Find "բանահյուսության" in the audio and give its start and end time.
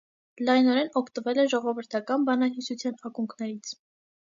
2.31-2.99